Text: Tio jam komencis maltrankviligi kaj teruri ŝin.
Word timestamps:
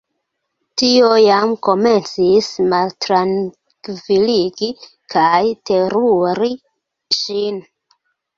Tio 0.81 1.09
jam 1.23 1.51
komencis 1.67 2.47
maltrankviligi 2.71 4.71
kaj 5.17 5.43
teruri 5.71 6.51
ŝin. 7.21 7.63